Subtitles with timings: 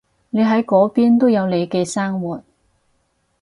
[0.31, 2.43] 你喺嗰邊都有你嘅生活